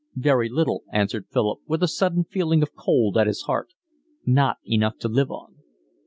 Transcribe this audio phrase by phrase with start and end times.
[0.15, 3.75] "Very little," answered Philip, with a sudden feeling of cold at his heart.
[4.25, 5.57] "Not enough to live on."